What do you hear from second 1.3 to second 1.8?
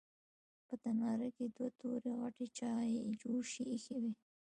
کې دوه